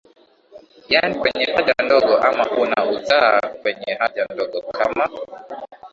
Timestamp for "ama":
2.17-2.51